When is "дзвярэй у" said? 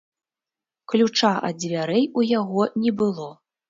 1.61-2.29